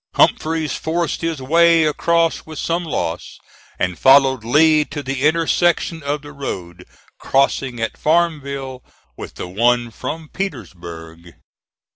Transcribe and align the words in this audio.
Humphreys 0.15 0.75
forced 0.75 1.21
his 1.21 1.43
way 1.43 1.83
across 1.83 2.43
with 2.43 2.57
some 2.57 2.83
loss, 2.83 3.37
and 3.77 3.99
followed 3.99 4.43
Lee 4.43 4.83
to 4.85 5.03
the 5.03 5.21
intersection 5.27 6.01
of 6.01 6.23
the 6.23 6.31
road 6.33 6.85
crossing 7.19 7.79
at 7.79 7.99
Farmville 7.99 8.83
with 9.15 9.35
the 9.35 9.47
one 9.47 9.91
from 9.91 10.27
Petersburg. 10.29 11.33